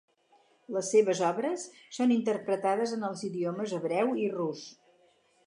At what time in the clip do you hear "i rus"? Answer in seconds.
4.27-4.67